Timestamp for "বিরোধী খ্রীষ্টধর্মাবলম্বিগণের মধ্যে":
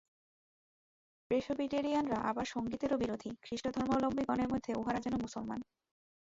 2.97-4.71